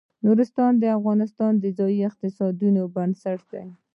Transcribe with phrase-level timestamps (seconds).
[0.25, 3.67] نورستان د افغانستان د ځایي اقتصادونو بنسټ دی.